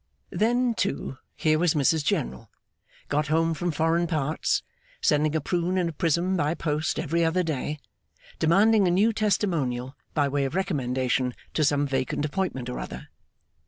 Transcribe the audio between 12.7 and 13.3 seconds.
other.